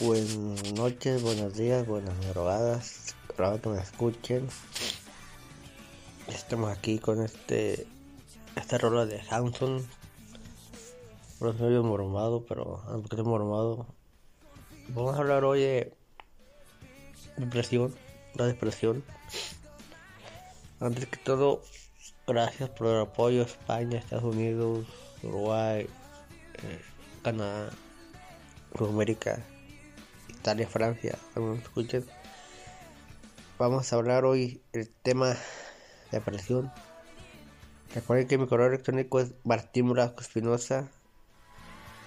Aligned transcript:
Buenas 0.00 0.72
noches, 0.74 1.22
buenos 1.22 1.54
días, 1.54 1.86
buenas 1.86 2.14
madrugadas. 2.18 3.14
Espero 3.28 3.60
que 3.60 3.68
me 3.70 3.80
escuchen. 3.80 4.48
Estamos 6.26 6.70
aquí 6.76 6.98
con 6.98 7.22
este 7.22 7.86
esta 8.56 8.76
rola 8.76 9.06
de 9.06 9.22
Hanson. 9.30 9.86
No 11.40 11.52
soy 11.56 11.78
mormado, 11.82 12.44
pero 12.44 12.82
aunque 12.86 13.08
estoy 13.10 13.24
mormado. 13.24 13.86
Vamos 14.88 15.14
a 15.14 15.18
hablar 15.18 15.44
hoy 15.44 15.60
de 15.60 15.94
depresión, 17.38 17.94
la 18.34 18.46
depresión. 18.46 19.02
Antes 20.80 21.06
que 21.06 21.16
todo, 21.16 21.62
gracias 22.26 22.68
por 22.70 22.88
el 22.88 23.00
apoyo 23.00 23.42
España, 23.42 23.98
Estados 23.98 24.24
Unidos, 24.24 24.86
Uruguay, 25.24 25.88
eh, 26.62 26.80
Canadá, 27.22 27.70
Sudamérica, 28.76 29.42
Italia, 30.28 30.68
Francia, 30.68 31.18
me 31.36 31.56
escuchen. 31.56 32.04
Vamos 33.58 33.92
a 33.92 33.96
hablar 33.96 34.24
hoy 34.24 34.60
el 34.72 34.88
tema 34.90 35.28
de 35.30 35.36
depresión. 36.12 36.72
Recuerden 37.94 38.26
que 38.26 38.38
mi 38.38 38.46
correo 38.46 38.66
electrónico 38.66 39.20
es 39.20 39.34
martinbrascoespinosa 39.44 40.88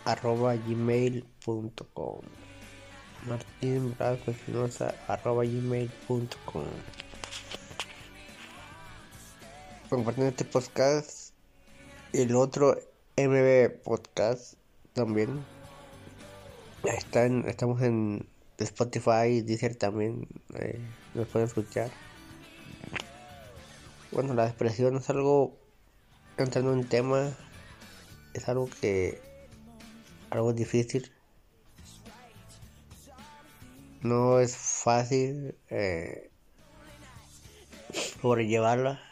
arroba 0.06 0.56
gmail.com 0.56 2.22
martinbrascoespinosa 3.28 4.96
arroba 5.08 5.44
gmail.com 5.44 6.66
compartiendo 9.90 10.30
este 10.30 10.46
podcast 10.46 11.34
el 12.14 12.36
otro 12.36 12.78
MB 13.20 13.82
Podcast 13.82 14.54
también. 14.94 15.44
Está 16.84 17.26
estamos 17.26 17.82
en 17.82 18.30
Spotify 18.60 19.42
Deezer 19.42 19.76
también 19.76 20.28
eh, 20.54 20.80
nos 21.16 21.28
pueden 21.28 21.48
escuchar. 21.48 21.90
Bueno 24.12 24.36
la 24.36 24.46
depresión 24.46 24.98
es 24.98 25.10
algo 25.10 25.58
entrando 26.38 26.74
en 26.74 26.88
tema 26.88 27.36
es 28.36 28.48
algo 28.48 28.70
que 28.82 29.20
algo 30.30 30.54
difícil. 30.54 31.12
No 34.04 34.40
es 34.40 34.56
fácil 34.56 35.56
eh, 35.72 36.30
sobrellevarla 38.22 39.07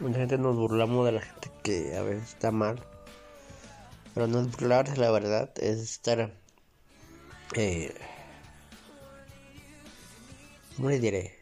Mucha 0.00 0.18
gente 0.18 0.38
nos 0.38 0.56
burlamos 0.56 1.06
de 1.06 1.12
la 1.12 1.20
gente 1.20 1.50
que 1.62 1.96
a 1.96 2.02
veces 2.02 2.30
está 2.30 2.50
mal. 2.50 2.80
Pero 4.14 4.26
no 4.26 4.40
es 4.40 4.50
burlarse, 4.50 4.96
la 4.96 5.10
verdad, 5.10 5.50
es 5.58 5.78
estar. 5.78 6.32
Eh, 7.54 7.94
¿Cómo 10.76 10.90
le 10.90 10.98
diré? 10.98 11.38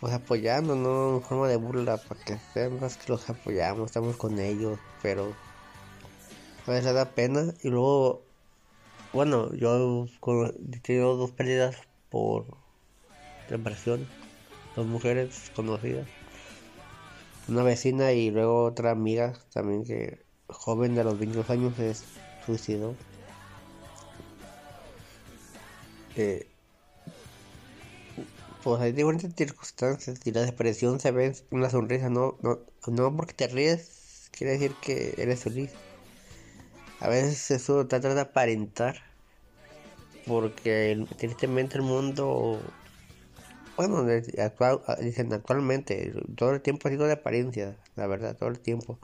Pues 0.00 0.12
apoyando, 0.12 0.76
no 0.76 1.16
en 1.16 1.22
forma 1.22 1.48
de 1.48 1.56
burla, 1.56 1.96
para 1.96 2.20
que 2.24 2.38
sean 2.52 2.78
más 2.78 2.96
que 2.96 3.10
los 3.10 3.28
apoyamos, 3.28 3.86
estamos 3.86 4.16
con 4.16 4.38
ellos, 4.38 4.78
pero 5.02 5.34
a 6.66 6.70
veces 6.70 6.94
da 6.94 7.06
pena. 7.06 7.52
Y 7.62 7.68
luego, 7.68 8.22
bueno, 9.12 9.52
yo 9.54 10.06
he 10.72 10.78
tenido 10.80 11.16
dos 11.16 11.32
pérdidas 11.32 11.76
por 12.10 12.46
depresión, 13.48 14.06
dos 14.78 14.86
mujeres 14.86 15.50
conocidas 15.56 16.06
una 17.48 17.62
vecina 17.62 18.12
y 18.12 18.30
luego 18.30 18.64
otra 18.64 18.90
amiga 18.90 19.32
también 19.52 19.84
que 19.84 20.22
joven 20.48 20.94
de 20.94 21.02
los 21.02 21.18
22 21.18 21.50
años 21.50 21.74
se 21.76 21.94
suicidó. 22.44 22.94
Eh, 26.16 26.46
pues 28.62 28.80
hay 28.80 28.92
diferentes 28.92 29.32
circunstancias 29.34 30.20
y 30.24 30.32
la 30.32 30.42
depresión 30.42 31.00
se 31.00 31.10
ve 31.10 31.34
una 31.50 31.70
sonrisa, 31.70 32.10
no, 32.10 32.36
no, 32.42 32.60
no 32.86 33.16
porque 33.16 33.32
te 33.32 33.46
ríes 33.48 34.28
quiere 34.30 34.52
decir 34.52 34.74
que 34.82 35.14
eres 35.16 35.42
feliz. 35.42 35.72
A 37.00 37.08
veces 37.08 37.50
eso 37.50 37.86
trata 37.86 38.14
de 38.14 38.20
aparentar 38.20 39.02
porque 40.26 41.06
tristemente 41.16 41.76
el 41.76 41.82
mundo 41.82 42.60
bueno, 43.78 44.04
actual, 44.42 44.80
ah, 44.88 44.96
dicen 44.96 45.32
actualmente, 45.32 46.12
todo 46.36 46.50
el 46.50 46.60
tiempo 46.60 46.88
ha 46.88 46.90
sido 46.90 47.06
de 47.06 47.12
apariencia, 47.12 47.76
la 47.94 48.08
verdad, 48.08 48.36
todo 48.36 48.48
el 48.48 48.58
tiempo. 48.58 48.98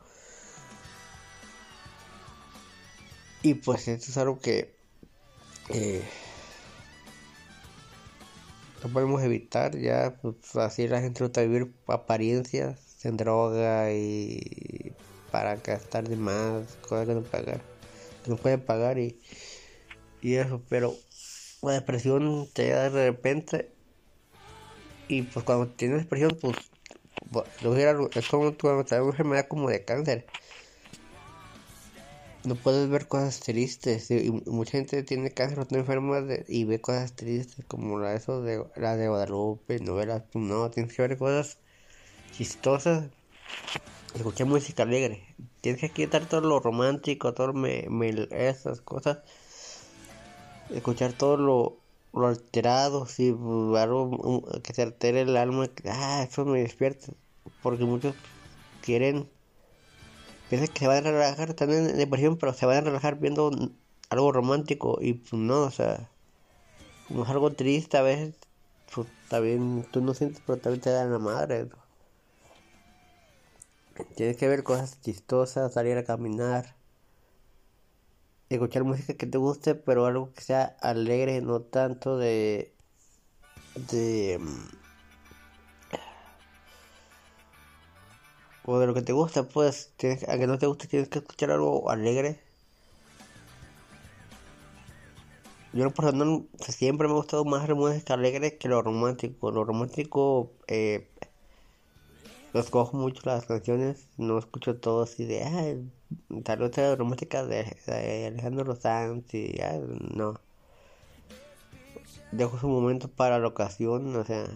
Y 3.41 3.55
pues 3.55 3.87
esto 3.87 4.07
es 4.11 4.17
algo 4.17 4.41
que 4.41 4.75
eh, 5.69 6.03
no 8.83 8.93
podemos 8.93 9.23
evitar, 9.23 9.79
ya 9.79 10.17
pues, 10.21 10.57
así 10.57 10.89
la 10.89 11.01
gente 11.01 11.19
trata 11.19 11.43
de 11.43 11.47
vivir 11.47 11.73
apariencias, 11.87 12.81
se 12.81 13.13
droga 13.13 13.93
y 13.93 14.93
para 15.31 15.55
gastar 15.57 16.09
de 16.09 16.17
más, 16.17 16.67
cosas 16.81 17.07
que 17.07 17.15
no 17.15 17.23
pagar, 17.23 17.61
no 18.27 18.37
pueden 18.37 18.61
pagar 18.61 18.99
y, 18.99 19.21
y 20.21 20.35
eso, 20.35 20.61
pero 20.69 20.97
la 21.63 21.75
depresión 21.75 22.49
te 22.53 22.71
da 22.71 22.91
de 22.91 23.11
repente 23.11 23.74
y 25.09 25.23
pues 25.23 25.45
cuando 25.45 25.69
tienes 25.69 26.03
depresión, 26.03 26.37
pues 26.41 26.57
es 28.15 28.29
como 28.29 28.57
cuando 28.57 28.85
una 29.03 29.11
enfermedad 29.11 29.49
como 29.49 29.69
de 29.71 29.85
cáncer. 29.85 30.27
No 32.45 32.57
puedes 32.57 32.89
ver 32.91 33.09
cosas 33.09 33.41
tristes. 33.41 34.11
Y 34.11 34.31
mucha 34.31 34.73
gente 34.73 35.03
tiene 35.03 35.31
cáncer 35.31 35.59
o 35.59 35.63
está 35.63 35.79
enferma 35.79 36.23
y 36.47 36.65
ve 36.65 36.81
cosas 36.81 37.15
tristes 37.15 37.65
como 37.67 37.99
la, 37.99 38.15
eso 38.15 38.43
de, 38.43 38.63
la 38.77 38.97
de 38.97 39.09
Guadalupe, 39.09 39.81
novelas. 39.81 40.25
Pues 40.31 40.45
no, 40.45 40.71
tienes 40.71 40.95
que 40.95 41.03
ver 41.03 41.17
cosas 41.17 41.59
chistosas. 42.33 43.07
Escuchar 44.15 44.47
música 44.47 44.83
alegre. 44.83 45.35
Tienes 45.61 45.81
que 45.81 45.91
quitar 45.91 46.27
todo 46.27 46.43
lo 46.43 46.61
romántico, 46.61 47.33
todo 47.33 47.55
me, 47.55 47.89
esas 48.31 48.83
cosas. 48.83 49.19
Escuchar 50.71 51.15
todo 51.15 51.37
lo, 51.39 51.79
lo 52.15 52.29
alterado, 52.29 53.07
si 53.07 53.31
algo 53.31 54.45
que 54.63 54.73
se 54.73 54.83
altere 54.83 55.23
el 55.23 55.37
alma, 55.37 55.69
ah, 55.87 56.25
eso 56.29 56.45
me 56.45 56.61
despierta. 56.61 57.13
Porque 57.63 57.85
muchos 57.85 58.15
quieren, 58.83 59.29
piensan 60.49 60.69
que 60.69 60.81
se 60.81 60.87
van 60.87 61.07
a 61.07 61.11
relajar, 61.11 61.51
están 61.51 61.71
en 61.71 61.97
depresión, 61.97 62.37
pero 62.37 62.55
se 62.55 62.67
van 62.67 62.79
a 62.79 62.81
relajar 62.83 63.19
viendo 63.19 63.51
algo 64.11 64.33
romántico 64.33 64.99
y 65.01 65.15
pues 65.15 65.33
no, 65.35 65.63
o 65.63 65.71
sea, 65.71 66.09
no 67.09 67.25
es 67.25 67.31
algo 67.31 67.53
triste 67.53 67.97
a 67.97 68.03
veces, 68.03 68.35
pues 68.95 69.09
también 69.29 69.87
tú 69.91 70.01
no 70.01 70.15
sientes, 70.15 70.43
pero 70.47 70.59
también 70.59 70.83
te 70.83 70.91
da 70.91 71.05
la 71.05 71.19
madre. 71.19 71.69
Tienes 74.17 74.37
que 74.37 74.49
ver 74.49 74.65
cosas 74.65 75.01
chistosas, 75.03 75.73
salir 75.73 75.97
a 75.99 76.05
caminar 76.05 76.75
escuchar 78.55 78.85
música 78.85 79.15
que 79.15 79.27
te 79.27 79.39
guste, 79.39 79.75
pero 79.75 80.07
algo 80.07 80.33
que 80.33 80.43
sea 80.43 80.77
alegre, 80.81 81.41
no 81.41 81.61
tanto 81.61 82.19
de. 82.19 82.75
de. 83.91 84.39
Mm, 84.41 84.85
o 88.67 88.79
de 88.79 88.87
lo 88.87 88.95
que 88.95 89.03
te 89.03 89.13
gusta, 89.13 89.45
pues, 89.49 89.93
tienes, 89.97 90.27
aunque 90.29 90.47
no 90.47 90.59
te 90.59 90.67
guste, 90.67 90.89
tienes 90.89 91.09
que 91.09 91.19
escuchar 91.19 91.51
algo 91.51 91.91
alegre. 91.91 92.41
Yo, 95.75 95.91
por 95.91 96.05
ejemplo, 96.05 96.45
siempre 96.61 97.09
me 97.09 97.15
ha 97.15 97.17
gustado 97.17 97.45
más 97.45 97.69
la 97.69 97.75
música 97.75 98.15
alegre 98.15 98.59
que 98.59 98.69
lo 98.69 98.81
romántico. 98.81 99.51
Lo 99.51 99.65
romántico, 99.65 100.53
eh, 100.69 101.09
escojo 102.61 102.97
mucho 102.97 103.23
las 103.25 103.47
canciones, 103.47 104.09
no 104.17 104.39
escucho 104.39 104.77
todo 104.77 105.03
así 105.03 105.25
de, 105.25 105.43
ah, 105.43 105.75
tal 106.45 106.61
vez 106.61 106.99
romántica 106.99 107.45
de, 107.45 107.65
de 107.87 108.27
Alejandro 108.27 108.77
Sanz 108.77 109.35
y 109.35 109.57
ya, 109.59 109.79
no. 110.15 110.41
Dejo 112.33 112.59
su 112.59 112.69
momento 112.69 113.09
para 113.09 113.39
la 113.41 113.49
ocasión, 113.49 114.15
o 114.15 114.25
sea, 114.25 114.47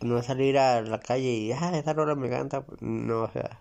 no 0.00 0.22
salir 0.22 0.58
a 0.58 0.82
la 0.82 1.00
calle 1.00 1.32
y, 1.32 1.52
ah, 1.52 1.76
esa 1.76 1.92
rola 1.94 2.14
me 2.14 2.28
encanta, 2.28 2.64
no, 2.80 3.22
o 3.22 3.30
sea. 3.30 3.60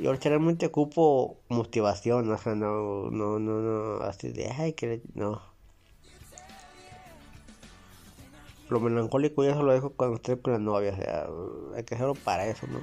yo 0.00 0.12
realmente 0.14 0.66
ocupo 0.66 1.38
motivación, 1.48 2.30
o 2.30 2.38
sea, 2.38 2.54
no, 2.54 3.10
no, 3.10 3.38
no, 3.38 3.60
no, 3.60 4.02
así 4.02 4.30
de, 4.30 4.50
ay, 4.50 4.74
que, 4.74 5.02
no. 5.14 5.47
Lo 8.68 8.80
melancólico 8.80 9.44
ya 9.44 9.54
se 9.54 9.62
lo 9.62 9.72
dejo 9.72 9.90
cuando 9.90 10.16
estoy 10.16 10.38
con 10.38 10.52
la 10.52 10.58
novia, 10.58 10.92
o 10.92 10.96
sea, 10.96 11.26
hay 11.76 11.84
que 11.84 11.94
hacerlo 11.94 12.14
para 12.14 12.46
eso, 12.46 12.66
¿no? 12.66 12.80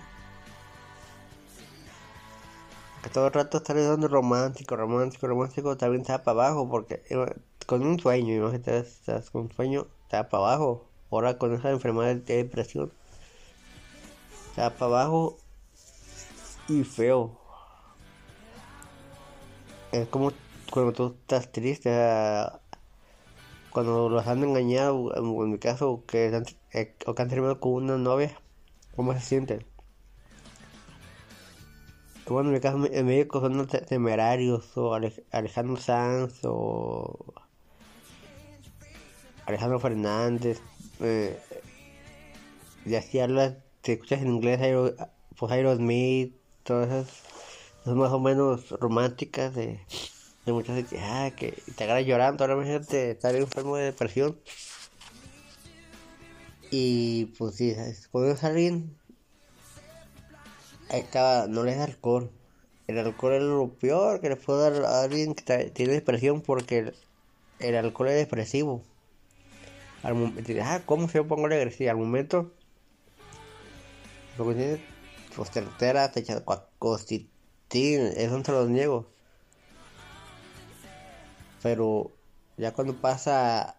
Que 3.03 3.09
todo 3.09 3.27
el 3.27 3.33
rato 3.33 3.57
estar 3.57 3.75
dando 3.75 4.07
romántico, 4.07 4.75
romántico, 4.75 5.27
romántico, 5.27 5.77
también 5.77 6.01
está 6.01 6.23
para 6.23 6.47
abajo, 6.47 6.67
porque 6.67 7.03
con 7.67 7.85
un 7.85 7.99
sueño, 7.99 8.33
imagínate, 8.33 8.79
estás 8.79 9.29
con 9.29 9.43
un 9.43 9.51
sueño, 9.51 9.87
está 10.03 10.27
para 10.29 10.43
abajo. 10.43 10.85
ahora 11.11 11.37
con 11.37 11.53
esa 11.53 11.69
enfermedad 11.69 12.15
de 12.15 12.37
depresión. 12.37 12.91
O 14.51 14.55
sea, 14.55 14.71
para 14.71 14.85
abajo 14.85 15.37
y 16.67 16.83
feo. 16.83 17.37
Es 19.91 20.07
como 20.07 20.31
cuando 20.71 20.93
tú 20.93 21.15
estás 21.21 21.51
triste, 21.51 21.89
cuando 23.75 24.07
los 24.07 24.25
han 24.25 24.41
engañado, 24.41 25.13
en 25.17 25.51
mi 25.51 25.57
caso, 25.59 26.05
que 26.07 26.33
han, 26.33 26.45
eh, 26.71 26.95
o 27.07 27.13
que 27.13 27.21
han 27.21 27.27
terminado 27.27 27.59
con 27.59 27.73
una 27.73 27.97
novia, 27.97 28.39
¿cómo 28.95 29.13
se 29.13 29.19
sienten? 29.19 29.65
Bueno, 32.25 32.47
en 32.47 32.53
mi 32.53 32.61
caso, 32.61 32.79
en 32.89 33.05
México 33.05 33.41
son 33.41 33.67
temerarios, 33.67 34.77
o 34.77 34.93
Alejandro 34.93 35.75
Sanz, 35.75 36.39
o 36.45 37.33
Alejandro 39.45 39.77
Fernández, 39.81 40.61
eh, 41.01 41.37
y 42.85 42.95
así 42.95 43.19
hablas, 43.19 43.55
te 43.81 43.93
escuchas 43.93 44.21
en 44.21 44.29
inglés, 44.29 44.95
pues 45.37 45.51
Aerosmith, 45.51 46.33
todas 46.63 46.87
esas, 46.87 47.23
son 47.83 47.97
más 47.97 48.13
o 48.13 48.21
menos 48.21 48.69
románticas 48.79 49.53
de, 49.53 49.81
de 50.45 50.53
muchas 50.53 50.83
que, 50.85 50.99
ah, 50.99 51.31
que 51.35 51.61
te 51.75 51.83
agarras 51.83 52.05
llorando, 52.05 52.43
ahora 52.43 52.55
imagínate 52.55 53.11
estar 53.11 53.35
enfermo 53.35 53.77
de 53.77 53.85
depresión. 53.85 54.39
Y 56.71 57.25
pues 57.37 57.55
sí, 57.55 57.75
cuando 58.11 58.37
alguien, 58.41 58.97
estaba, 60.89 61.47
no 61.47 61.63
le 61.63 61.75
da 61.75 61.85
alcohol. 61.85 62.31
El 62.87 62.99
alcohol 62.99 63.33
es 63.33 63.41
lo 63.41 63.69
peor 63.73 64.21
que 64.21 64.29
le 64.29 64.35
puede 64.35 64.69
dar 64.69 64.85
a 64.85 65.03
alguien 65.03 65.33
que 65.33 65.71
tiene 65.71 65.93
depresión 65.93 66.41
porque 66.41 66.79
el, 66.79 66.95
el 67.59 67.75
alcohol 67.75 68.09
es 68.09 68.15
depresivo 68.15 68.83
al 70.05 70.13
momento, 70.13 70.53
ah, 70.61 70.81
¿cómo 70.85 71.09
se 71.09 71.23
pongo 71.23 71.47
alegre? 71.47 71.71
Sí, 71.71 71.87
al 71.87 71.97
momento, 71.97 72.51
lo 74.37 74.47
que 74.47 74.53
tiene, 74.53 74.85
pues 75.35 75.49
te 75.49 75.59
altera, 75.59 76.11
te 76.11 76.19
echa 76.19 76.43
costitín, 76.77 78.11
eso 78.15 78.37
no 78.37 78.43
te 78.43 78.51
lo 78.51 78.67
niego. 78.67 79.07
Pero 81.65 82.11
ya 82.57 82.73
cuando 82.73 82.93
pasa 82.93 83.75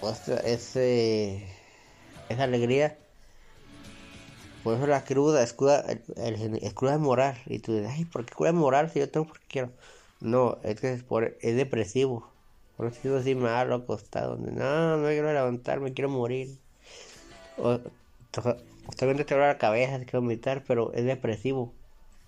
toda 0.00 0.16
ese, 0.40 1.46
esa 2.28 2.42
alegría, 2.42 2.98
por 4.64 4.74
eso 4.74 4.88
la 4.88 5.04
cruda, 5.04 5.44
escuda, 5.44 5.84
el, 6.16 6.58
el, 6.60 6.98
moral. 6.98 7.40
Y 7.46 7.60
tú 7.60 7.72
dices, 7.72 7.92
ay, 7.94 8.04
¿por 8.04 8.26
qué 8.26 8.34
cruda 8.34 8.52
moral 8.52 8.90
si 8.90 8.98
yo 8.98 9.08
tengo 9.08 9.28
porque 9.28 9.44
quiero? 9.46 9.70
No, 10.18 10.58
es 10.64 10.80
que 10.80 10.92
es, 10.92 11.04
por, 11.04 11.36
es 11.40 11.54
depresivo. 11.54 12.28
Por 12.76 12.88
eso 12.88 13.00
sido 13.00 13.18
así 13.18 13.36
malo, 13.36 13.76
acostado. 13.76 14.36
No, 14.38 14.96
no 14.96 15.06
quiero 15.06 15.32
levantarme, 15.32 15.94
quiero 15.94 16.08
morir. 16.08 16.58
O, 17.58 17.78
justamente 18.86 19.24
te 19.24 19.36
la 19.36 19.56
cabeza, 19.56 20.00
quiero 20.00 20.22
vomitar, 20.22 20.64
pero 20.66 20.92
es 20.94 21.04
depresivo. 21.04 21.72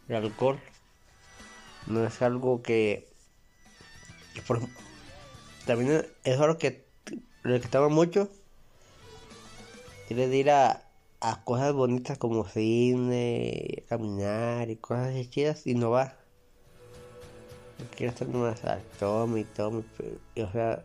El 0.09 0.15
alcohol 0.15 0.61
no 1.89 2.07
es 2.07 2.23
algo 2.23 2.63
que. 2.63 3.10
También 5.67 6.07
es 6.25 6.41
algo 6.41 6.59
que 6.59 6.87
que 7.43 7.89
mucho. 7.89 8.29
Quiere 10.09 10.35
ir 10.37 10.51
a, 10.51 10.85
a 11.21 11.45
cosas 11.45 11.73
bonitas 11.73 12.19
como 12.19 12.47
cine, 12.49 13.85
caminar 13.89 14.71
y 14.71 14.77
cosas 14.77 15.31
chidas 15.31 15.67
y 15.67 15.75
no 15.75 15.91
va 15.91 16.21
quiero 17.97 18.13
estar 18.13 18.29
nomás 18.29 18.65
al 18.65 18.83
tome 18.99 19.41
y 19.41 19.45
y, 20.35 20.41
o 20.41 20.53
sea, 20.53 20.85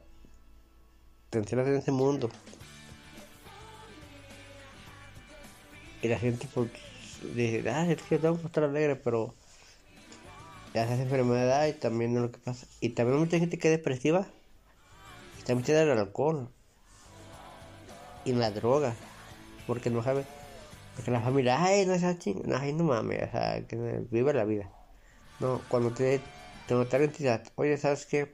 te 1.29 1.39
encierras 1.39 1.67
en 1.67 1.75
ese 1.75 1.91
mundo. 1.91 2.29
Y 6.01 6.07
la 6.07 6.19
gente 6.19 6.47
pues, 6.53 6.69
dice, 7.33 7.67
ah, 7.69 7.89
es 7.89 8.01
que 8.03 8.19
que 8.19 8.47
estar 8.47 8.63
alegre, 8.63 8.95
pero 8.95 9.33
ya 10.75 10.85
se 10.85 10.93
hace 10.93 11.03
enfermedad 11.03 11.67
y 11.67 11.73
también 11.73 12.21
lo 12.21 12.31
que 12.31 12.37
pasa. 12.39 12.67
Y 12.81 12.89
también 12.89 13.17
mucha 13.17 13.39
gente 13.39 13.57
que 13.57 13.71
es 13.71 13.77
depresiva 13.77 14.27
está 15.37 15.55
metida 15.55 15.81
en 15.81 15.89
el 15.89 15.99
alcohol 15.99 16.49
y 18.25 18.33
la 18.33 18.51
droga, 18.51 18.93
porque 19.67 19.89
no 19.89 20.03
sabe. 20.03 20.25
Porque 20.95 21.11
la 21.11 21.21
familia, 21.21 21.63
ay, 21.63 21.85
no 21.85 21.93
es 21.93 22.03
así, 22.03 22.35
no, 22.45 22.57
ay, 22.57 22.73
no 22.73 22.83
mames, 22.83 23.23
o 23.23 23.31
sea, 23.31 23.65
que 23.65 23.77
vive 24.11 24.33
la 24.33 24.43
vida. 24.43 24.69
No, 25.39 25.61
cuando 25.69 25.91
te 25.91 26.19
tengo 26.67 26.85
tal 26.87 27.03
entidad. 27.03 27.43
Oye, 27.55 27.77
¿sabes 27.77 28.05
qué? 28.05 28.33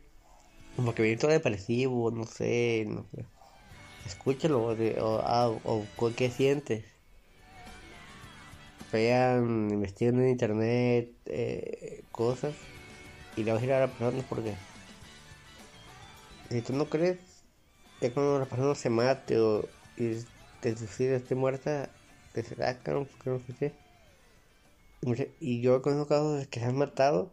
Como 0.75 0.95
que 0.95 1.03
viene 1.03 1.17
todo 1.17 1.31
depresivo, 1.31 2.09
no 2.09 2.25
sé, 2.25 2.85
no 2.87 3.05
sé. 3.13 3.25
Escúchalo, 4.07 4.63
o, 4.63 5.21
ah, 5.23 5.49
o, 5.49 5.85
qué 6.15 6.31
sientes. 6.31 6.90
Vean, 8.91 9.69
investiguen 9.71 10.19
en 10.21 10.29
internet 10.29 11.13
eh, 11.25 12.05
cosas 12.11 12.55
y 13.35 13.43
le 13.43 13.53
vas 13.53 13.61
a 13.61 13.65
ir 13.65 13.73
a 13.73 13.79
la 13.79 13.91
persona 13.91 14.23
porque 14.27 14.57
si 16.49 16.61
tú 16.61 16.73
no 16.73 16.89
crees, 16.89 17.45
es 18.01 18.11
cuando 18.13 18.39
la 18.39 18.47
persona 18.47 18.75
se 18.75 18.89
mate 18.89 19.39
o 19.39 19.69
y 19.95 20.25
te 20.59 20.75
suicida, 20.77 21.15
esté 21.15 21.35
muerta, 21.35 21.95
te 22.33 22.43
sacan 22.43 23.05
porque 23.07 23.29
no 23.29 23.39
sé. 23.39 23.79
Y 25.39 25.61
yo 25.61 25.81
conozco 25.81 26.07
casos 26.09 26.47
que 26.47 26.59
se 26.59 26.65
han 26.65 26.77
matado 26.77 27.31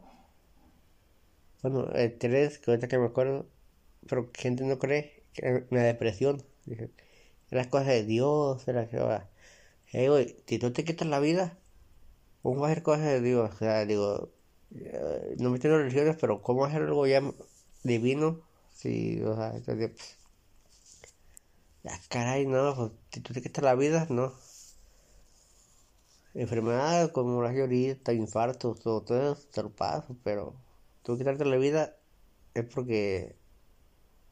bueno, 1.62 1.90
el 1.92 2.16
3, 2.18 2.58
que 2.58 2.70
ahorita 2.70 2.88
que 2.88 2.98
me 2.98 3.06
acuerdo, 3.06 3.46
pero 4.08 4.30
gente 4.34 4.64
no 4.64 4.78
cree, 4.78 5.24
que 5.32 5.66
depresión. 5.70 6.42
Las 7.50 7.66
cosas 7.68 7.88
de 7.88 8.04
Dios, 8.04 8.66
era 8.68 8.88
que, 8.88 8.98
hey, 9.92 10.08
güey, 10.08 10.36
si 10.46 10.58
tú 10.58 10.72
te 10.72 10.84
quitas 10.84 11.08
la 11.08 11.20
vida, 11.20 11.58
¿cómo 12.42 12.60
va 12.60 12.68
a 12.70 12.74
ser 12.74 12.82
cosas 12.82 13.06
de 13.06 13.20
Dios? 13.20 13.50
O 13.54 13.58
sea, 13.58 13.84
digo, 13.86 14.30
eh, 14.74 15.36
no 15.38 15.50
me 15.50 15.56
entiendo 15.56 15.78
religiones, 15.78 16.16
pero 16.20 16.42
¿cómo 16.42 16.64
hacer 16.64 16.82
algo 16.82 17.06
ya 17.06 17.22
divino? 17.84 18.40
Si, 18.74 19.22
o 19.22 19.34
sea, 19.36 19.54
entonces, 19.56 19.90
pues, 19.90 20.16
ya, 21.84 22.00
caray, 22.08 22.46
no, 22.46 22.74
pues, 22.76 22.92
si 23.12 23.20
tú 23.20 23.32
te 23.32 23.42
quitas 23.42 23.64
la 23.64 23.74
vida, 23.74 24.06
no. 24.10 24.32
Enfermedades 26.34 27.10
como 27.12 27.42
la 27.42 27.50
ahorita, 27.50 28.12
infartos, 28.12 28.80
todo, 28.80 29.02
todo 29.02 29.32
eso, 29.32 29.48
te 29.52 29.62
lo 29.62 29.70
paso, 29.70 30.16
pero 30.22 30.54
tú 31.02 31.18
quitarte 31.18 31.44
la 31.44 31.56
vida 31.56 31.96
es 32.54 32.64
porque 32.64 33.36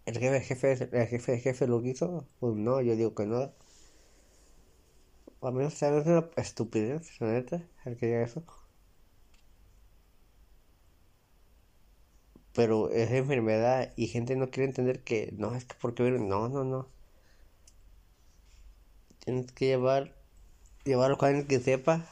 el 0.07 0.19
jefe, 0.19 0.41
jefe, 0.41 0.73
el 0.93 1.07
jefe, 1.09 1.39
jefe 1.41 1.67
lo 1.67 1.83
quiso, 1.83 2.29
pues 2.41 2.55
no, 2.57 2.81
yo 2.81 2.95
digo 2.97 3.15
que 3.15 3.27
no. 3.27 3.53
Menos 5.41 5.81
una 5.81 6.29
estupidez, 6.37 7.19
neta, 7.23 7.63
el 7.87 7.97
que 7.97 8.07
diga 8.07 8.23
eso. 8.23 8.45
Pero 12.53 12.91
es 12.91 13.13
enfermedad 13.13 13.93
y 13.97 14.09
gente 14.09 14.35
no 14.35 14.51
quiere 14.51 14.67
entender 14.67 15.05
que 15.05 15.33
no, 15.39 15.55
es 15.55 15.65
que 15.65 15.77
porque 15.81 16.03
no, 16.11 16.49
no, 16.49 16.65
no. 16.65 16.89
Tienes 19.25 19.53
que 19.53 19.67
llevar, 19.67 20.15
llevarlo 20.85 21.19
con 21.19 21.29
alguien 21.31 21.47
que 21.49 21.61
sepa 21.61 22.07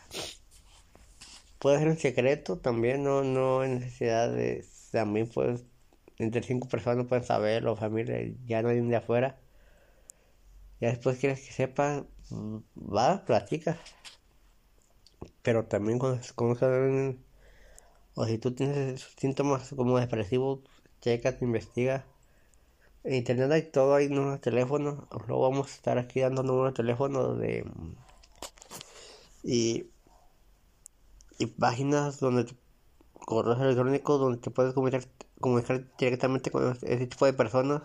puede 1.58 1.78
ser 1.78 1.88
en 1.88 1.98
secreto 1.98 2.58
también, 2.58 3.02
no, 3.04 3.22
no 3.24 3.64
en 3.64 3.80
necesidad 3.80 4.30
de, 4.32 4.64
también 4.92 5.28
pues, 5.28 5.64
entre 6.18 6.42
cinco 6.42 6.68
personas 6.68 7.06
pueden 7.06 7.24
saberlo, 7.24 7.76
familia, 7.76 8.18
ya 8.46 8.62
no 8.62 8.68
hay 8.68 8.80
de 8.80 8.96
afuera. 8.96 9.38
Ya 10.80 10.88
después 10.90 11.18
quieres 11.18 11.40
que 11.40 11.52
sepa, 11.52 12.04
va, 12.30 13.24
platica. 13.24 13.78
Pero 15.42 15.66
también 15.66 15.98
cuando, 15.98 16.20
cuando 16.34 17.18
o 18.16 18.26
si 18.26 18.38
tú 18.38 18.54
tienes 18.54 19.02
síntomas 19.16 19.70
como 19.74 19.98
depresivos, 19.98 20.60
checa, 21.00 21.36
investiga. 21.40 22.04
En 23.02 23.14
internet 23.14 23.50
hay 23.52 23.62
todo, 23.70 23.94
hay 23.94 24.08
nuevos 24.08 24.40
teléfonos. 24.40 25.04
Luego 25.26 25.50
vamos 25.50 25.68
a 25.68 25.74
estar 25.74 25.98
aquí 25.98 26.20
dando 26.20 26.42
números 26.42 26.72
de 26.72 26.76
teléfono 26.76 27.34
de. 27.34 27.64
Y 29.42 29.90
y 31.38 31.46
páginas 31.46 32.20
donde 32.20 32.46
correos 33.26 33.60
electrónicos 33.60 34.20
donde 34.20 34.38
te 34.38 34.50
puedes 34.50 34.74
comunicar, 34.74 35.04
comunicar 35.40 35.84
directamente 35.98 36.50
con 36.50 36.76
ese 36.82 37.06
tipo 37.06 37.26
de 37.26 37.32
personas 37.32 37.82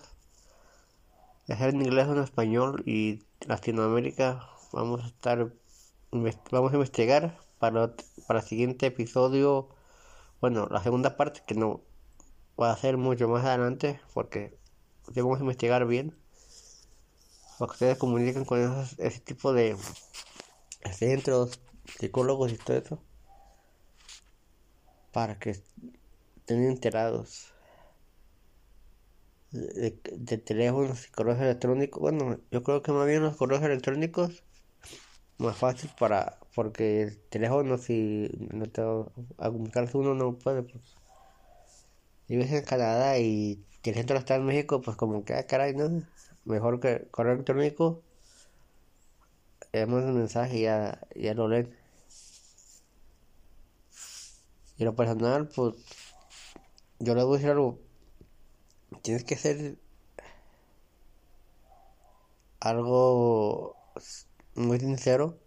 sea 1.57 1.69
en 1.69 1.81
inglés 1.81 2.07
o 2.07 2.13
en 2.13 2.23
español 2.23 2.83
y 2.85 3.23
Latinoamérica 3.47 4.49
vamos 4.71 5.03
a 5.03 5.07
estar 5.07 5.51
vamos 6.51 6.71
a 6.71 6.75
investigar 6.75 7.37
para 7.59 7.93
para 8.27 8.39
el 8.39 8.45
siguiente 8.45 8.87
episodio 8.87 9.69
bueno 10.41 10.67
la 10.69 10.81
segunda 10.83 11.17
parte 11.17 11.41
que 11.45 11.55
no 11.55 11.81
va 12.59 12.71
a 12.71 12.77
ser 12.77 12.97
mucho 12.97 13.27
más 13.27 13.45
adelante 13.45 13.99
porque 14.13 14.57
a 15.39 15.41
investigar 15.41 15.85
bien 15.85 16.15
para 17.57 17.69
que 17.69 17.73
ustedes 17.73 17.97
comuniquen 17.97 18.45
con 18.45 18.59
ese 18.97 19.19
tipo 19.19 19.53
de 19.53 19.75
centros 20.91 21.59
psicólogos 21.99 22.51
y 22.53 22.57
todo 22.57 22.77
eso 22.77 22.99
para 25.11 25.39
que 25.39 25.51
estén 25.51 26.63
enterados. 26.63 27.53
De, 29.51 30.37
teléfonos 30.37 31.07
y 31.07 31.11
correos 31.11 31.39
electrónicos. 31.39 32.01
Bueno, 32.01 32.39
yo 32.51 32.63
creo 32.63 32.81
que 32.81 32.91
más 32.91 33.07
bien 33.07 33.23
los 33.23 33.35
correos 33.35 33.63
electrónicos 33.63 34.43
más 35.37 35.57
fácil 35.57 35.89
para 35.97 36.37
porque 36.53 37.03
el 37.03 37.17
teléfono 37.29 37.77
si 37.77 38.29
no 38.51 38.65
te 38.67 38.81
comunicarse 39.37 39.97
uno 39.97 40.13
no 40.13 40.37
puede 40.37 40.63
pues. 40.63 40.83
Vives 42.27 42.51
en 42.51 42.63
Canadá 42.63 43.17
y 43.17 43.63
el 43.83 43.93
centro 43.95 44.17
está 44.17 44.35
en 44.35 44.45
México 44.45 44.81
pues 44.81 44.97
como 44.97 45.23
que 45.25 45.33
ah, 45.33 45.47
caray 45.47 45.73
no 45.75 46.03
mejor 46.45 46.79
que 46.79 47.07
correo 47.11 47.33
electrónico 47.33 48.03
damos 49.73 50.03
un 50.03 50.15
mensaje 50.15 50.57
y 50.59 50.61
ya, 50.63 50.99
ya 51.15 51.33
lo 51.33 51.47
leen. 51.47 51.75
Y 54.77 54.83
lo 54.83 54.95
personal 54.95 55.47
pues 55.47 55.75
yo 56.99 57.15
le 57.15 57.23
voy 57.23 57.35
a 57.35 57.37
decir 57.37 57.51
algo 57.51 57.79
tienes 59.01 59.23
que 59.23 59.35
ser 59.35 59.77
algo 62.59 63.75
muy 64.55 64.79
sincero. 64.79 65.37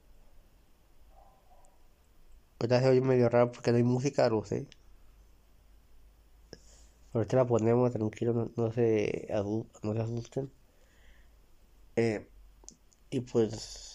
Ahorita 2.59 2.81
se 2.81 2.89
oye 2.89 3.01
medio 3.01 3.29
raro 3.29 3.53
porque 3.53 3.71
no 3.73 3.77
hay 3.79 3.83
música, 3.83 4.29
lo 4.29 4.45
sé. 4.45 4.67
Ahorita 7.13 7.37
la 7.37 7.47
ponemos 7.47 7.93
tranquilo, 7.93 8.33
no, 8.33 8.51
no 8.57 8.73
se, 8.73 9.29
no 9.83 9.95
se 9.95 10.01
asusten. 10.01 10.51
Eh, 11.97 12.27
y 13.11 13.21
pues 13.21 13.93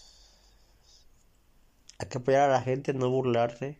hay 1.99 2.07
que 2.09 2.17
apoyar 2.19 2.49
a 2.49 2.53
la 2.53 2.61
gente, 2.61 2.93
no 2.93 3.09
burlarse. 3.09 3.79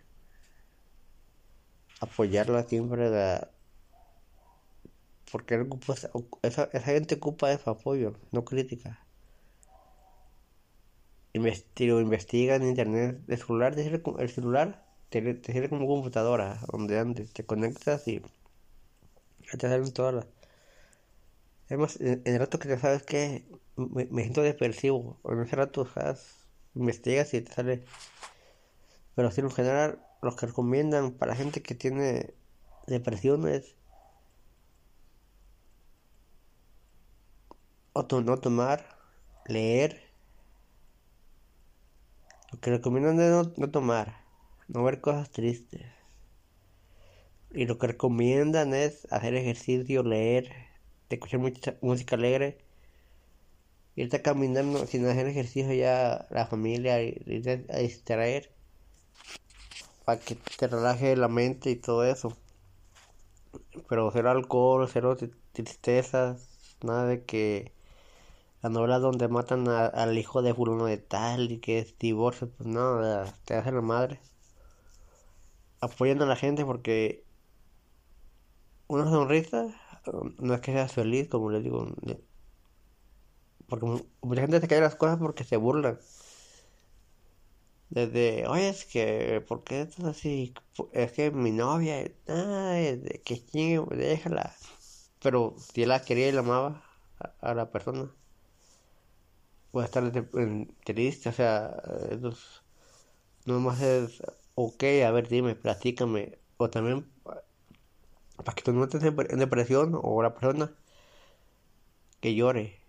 Apoyarla 2.00 2.64
siempre 2.64 3.10
de, 3.10 3.48
porque 5.32 5.66
esa, 6.44 6.70
esa 6.72 6.80
gente 6.80 7.16
ocupa 7.16 7.52
ese 7.52 7.70
apoyo, 7.70 8.14
no 8.32 8.46
crítica. 8.46 9.00
Investigo, 11.34 12.00
investiga 12.00 12.56
en 12.56 12.64
internet. 12.64 13.22
El 13.28 13.38
celular 13.38 13.76
te 13.76 13.84
sirve, 13.84 14.02
el 14.20 14.30
celular 14.30 14.86
te, 15.10 15.22
sirve 15.22 15.70
como 15.70 15.88
computadora, 15.88 16.60
donde 16.72 17.00
antes 17.00 17.32
te 17.34 17.46
conectas 17.46 18.08
y 18.08 18.22
te 19.52 19.68
salen 19.70 19.94
todas 19.94 20.16
las. 20.16 20.28
Además, 21.68 22.00
en, 22.00 22.22
el 22.26 22.40
rato 22.40 22.60
que 22.60 22.70
te 22.70 22.78
sabes 22.78 23.04
que 23.04 23.46
me, 23.76 24.08
siento 24.22 24.42
depresivo, 24.42 25.20
en 25.26 25.42
ese 25.42 25.56
rato 25.56 25.88
investigas 26.76 27.34
y 27.34 27.42
te 27.42 27.54
sale. 27.54 27.84
Pero 29.16 29.30
en 29.36 29.52
general, 29.52 30.00
los 30.22 30.36
que 30.36 30.46
recomiendan 30.46 31.12
para 31.12 31.36
gente 31.36 31.62
que 31.62 31.76
tiene 31.76 32.34
depresiones 32.88 33.76
no 38.04 38.38
tomar, 38.38 38.86
leer. 39.48 40.04
Lo 42.52 42.60
que 42.60 42.70
recomiendan 42.70 43.20
es 43.20 43.58
no, 43.58 43.72
tomar, 43.72 44.22
no 44.68 44.84
ver 44.84 45.02
cosas 45.02 45.32
tristes. 45.32 45.82
Y 47.52 47.66
lo 47.66 47.78
que 47.78 47.88
recomiendan 47.88 48.74
es 48.74 49.12
hacer 49.12 49.34
ejercicio, 49.36 50.04
leer, 50.04 50.52
escuchar 51.10 51.40
mucha 51.40 51.76
música 51.82 52.16
alegre. 52.16 52.60
Irte 53.96 54.22
caminando 54.22 54.86
sin 54.86 55.08
hacer 55.08 55.26
ejercicio 55.28 55.74
ya 55.74 56.28
la 56.30 56.46
familia, 56.46 57.02
irte 57.02 57.66
a 57.74 57.80
distraer. 57.80 58.52
Para 60.06 60.20
que 60.20 60.36
te 60.36 60.68
relaje 60.68 61.16
la 61.16 61.28
mente 61.28 61.72
y 61.72 61.76
todo 61.78 62.06
eso. 62.06 62.38
Pero 63.90 64.12
cero 64.12 64.30
alcohol, 64.30 64.88
cero 64.88 65.18
tristezas, 65.52 66.48
nada 66.84 67.08
de 67.08 67.26
que 67.26 67.77
la 68.62 68.70
novela 68.70 69.00
donde 69.00 69.28
matan 69.28 69.68
al 69.68 70.18
hijo 70.18 70.42
de 70.42 70.54
fulano 70.54 70.86
de 70.86 70.98
tal 70.98 71.52
y 71.52 71.60
que 71.60 71.80
es 71.80 71.98
divorcio, 72.00 72.50
pues 72.50 72.68
no, 72.68 73.00
te 73.46 73.56
hace 73.56 73.72
la 73.72 73.82
madre. 73.82 74.20
Apoyando 75.80 76.26
a 76.26 76.28
la 76.28 76.36
gente 76.36 76.66
porque 76.66 77.24
una 78.88 79.06
sonrisa 79.10 79.68
no 80.40 80.54
es 80.54 80.62
que 80.62 80.72
seas 80.72 80.94
feliz, 80.94 81.28
como 81.30 81.52
les 81.52 81.64
digo. 81.64 81.88
Porque 83.68 83.86
mucha 84.22 84.42
gente 84.42 84.62
se 84.62 84.68
cae 84.68 84.82
las 84.82 84.96
cosas 84.96 85.18
porque 85.20 85.44
se 85.44 85.58
burlan. 85.58 86.00
Desde, 87.90 88.48
oye, 88.48 88.70
es 88.70 88.86
que, 88.86 89.44
¿por 89.48 89.64
qué 89.64 89.82
estás 89.82 90.06
así? 90.06 90.54
Es 90.94 91.12
que 91.14 91.32
mi 91.32 91.52
novia, 91.52 92.12
ay, 92.28 93.22
que 93.24 93.46
chingue, 93.46 93.96
déjala. 93.96 94.54
Pero 95.22 95.56
si 95.58 95.86
la 95.86 96.02
quería 96.02 96.30
y 96.30 96.32
la 96.32 96.42
amaba 96.42 96.84
a 97.42 97.54
la 97.54 97.72
persona 97.72 98.12
puede 99.72 99.86
estar 99.86 100.12
triste, 100.84 101.30
o 101.30 101.32
sea, 101.34 101.76
no 103.46 103.60
más 103.60 103.82
es, 103.82 104.22
ok, 104.56 104.84
a 105.06 105.12
ver, 105.12 105.28
dime, 105.30 105.56
platícame, 105.56 106.38
o 106.58 106.70
también 106.70 107.06
para 108.44 108.56
que 108.56 108.62
tú 108.64 108.72
no 108.74 108.84
estés 108.84 109.04
en 109.04 109.40
depresión 109.40 110.00
o 110.02 110.22
la 110.22 110.34
persona 110.36 110.72
que 112.20 112.36
llore, 112.36 112.80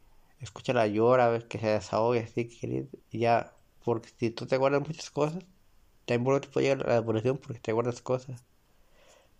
escúchala 0.40 0.87
llora, 0.87 1.40
que 1.49 1.58
se 1.58 1.68
desahogue, 1.68 2.20
así 2.20 2.49
que 2.49 2.87
ya, 3.12 3.52
porque 3.85 4.11
si 4.18 4.30
tú 4.30 4.47
te 4.47 4.56
guardas 4.56 4.87
muchas 4.87 5.11
cosas, 5.11 5.44
también 6.06 6.40
te 6.40 6.49
puede 6.49 6.66
llegar 6.68 6.87
a 6.87 6.90
la 6.94 7.00
depresión 7.00 7.38
porque 7.38 7.61
te 7.61 7.73
guardas 7.73 8.02
cosas, 8.02 8.42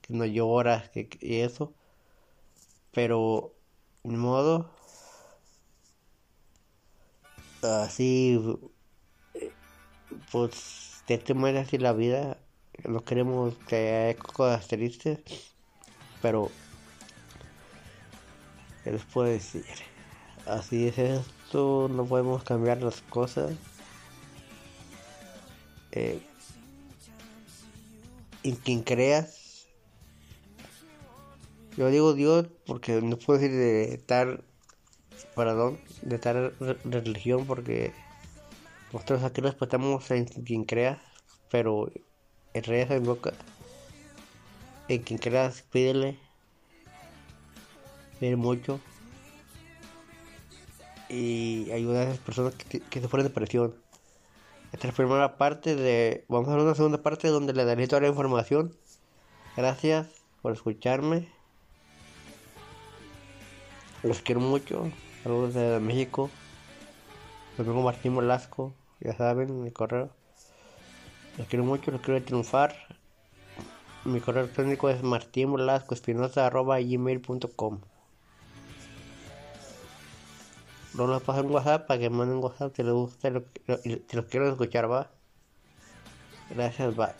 que 0.03 0.15
no 0.15 0.25
lloras, 0.25 0.91
que, 0.91 1.09
y 1.21 1.41
eso, 1.41 1.75
pero, 2.93 3.55
de 4.05 4.17
modo, 4.17 4.71
así, 7.63 8.41
pues 10.31 11.03
de 11.07 11.15
esta 11.15 11.35
manera 11.35 11.61
así 11.61 11.79
la 11.79 11.93
vida, 11.93 12.39
no 12.85 13.05
queremos 13.05 13.55
que 13.67 13.95
haya 13.95 14.19
cosas 14.19 14.69
tristes, 14.69 15.21
pero, 16.23 16.51
¿qué 18.85 18.93
les 18.93 19.05
puedo 19.05 19.29
decir? 19.29 19.65
Así 20.47 20.89
es 20.89 20.99
esto, 20.99 21.89
no 21.91 22.05
podemos 22.07 22.43
cambiar 22.45 22.83
las 22.83 23.01
cosas. 23.03 23.53
Eh, 25.93 26.23
en 28.43 28.57
quien 28.57 28.83
creas, 28.83 29.67
yo 31.77 31.91
digo 31.91 32.13
Dios 32.15 32.47
porque 32.67 33.01
no 33.01 33.19
puedo 33.19 33.39
decir 33.39 33.57
de 33.57 33.95
estar 33.95 34.45
perdón, 35.39 35.79
de 36.03 36.19
tal 36.19 36.53
religión 36.83 37.47
porque 37.47 37.93
nosotros 38.93 39.23
aquí 39.23 39.41
respetamos 39.41 40.11
en 40.11 40.25
quien 40.25 40.65
crea, 40.65 41.01
pero 41.49 41.89
el 42.55 42.65
rey 42.65 42.85
se 42.89 42.97
invoca. 42.97 43.33
En 44.89 45.01
quien 45.05 45.21
creas, 45.21 45.63
pídele, 45.63 46.19
pídele 48.19 48.35
mucho 48.35 48.81
y 51.09 51.71
ayuda 51.71 52.01
a 52.01 52.03
esas 52.03 52.19
personas 52.19 52.55
que, 52.55 52.81
que 52.81 53.01
sufren 53.01 53.23
depresión. 53.23 53.77
Esta 54.73 54.89
es 54.89 54.93
la 54.93 54.97
primera 54.97 55.37
parte 55.39 55.77
de. 55.77 56.25
Vamos 56.27 56.49
a 56.49 56.57
ver 56.57 56.65
una 56.65 56.75
segunda 56.75 57.01
parte 57.01 57.29
donde 57.29 57.53
le 57.53 57.65
daré 57.65 57.87
toda 57.87 58.03
la 58.03 58.09
información. 58.09 58.77
Gracias 59.57 60.09
por 60.43 60.53
escucharme. 60.53 61.29
Los 64.03 64.21
quiero 64.21 64.41
mucho. 64.41 64.91
Saludos 65.23 65.55
desde 65.55 65.79
México. 65.81 66.29
Los 67.57 67.67
vengo 67.67 67.81
Martín 67.83 68.13
Molasco, 68.15 68.75
ya 69.01 69.17
saben, 69.17 69.63
mi 69.63 69.73
correo. 69.73 70.11
Los 71.37 71.49
quiero 71.49 71.65
mucho, 71.65 71.91
los 71.91 72.01
quiero 72.01 72.23
triunfar. 72.23 72.77
Mi 74.05 74.21
correo 74.21 74.45
electrónico 74.45 74.89
es 74.89 75.03
martinmolascoespinosa.gmail.com 75.03 77.81
No 80.95 81.07
los 81.07 81.23
paso 81.23 81.41
en 81.41 81.51
WhatsApp 81.51 81.87
para 81.87 82.01
que 82.01 82.09
manden 82.11 82.39
WhatsApp 82.39 82.75
si 82.75 82.83
les 82.83 82.93
gusta 82.93 83.29
y 83.29 83.33
si 84.09 84.17
los 84.17 84.25
quiero 84.27 84.49
escuchar, 84.49 84.91
va. 84.91 85.09
Gracias, 86.51 86.97
bye. 86.97 87.15